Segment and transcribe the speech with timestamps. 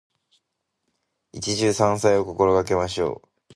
[1.29, 3.27] 一汁三菜を心がけましょう。